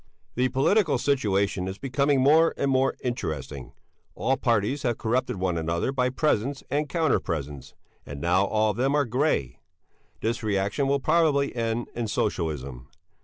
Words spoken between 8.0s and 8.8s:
and now all of